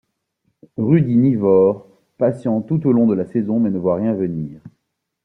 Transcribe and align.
Rudy 0.77 1.15
Nivore 1.15 1.85
patiente 2.17 2.65
tout 2.67 2.87
au 2.89 2.91
long 2.91 3.05
de 3.05 3.13
la 3.13 3.27
saison 3.27 3.59
mais 3.59 3.69
ne 3.69 3.77
voit 3.77 3.97
rien 3.97 4.15
venir. 4.15 4.59